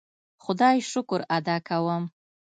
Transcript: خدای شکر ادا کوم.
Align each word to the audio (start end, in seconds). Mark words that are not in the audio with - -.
خدای 0.43 0.77
شکر 0.91 1.21
ادا 1.37 1.57
کوم. 1.67 2.03